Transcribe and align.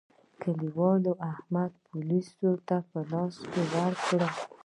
کلیوالو 0.41 1.11
احمد 1.31 1.71
پوليسو 1.85 2.51
ته 2.67 2.77
په 2.89 2.99
لاس 3.11 3.35
ورکړ. 3.43 4.21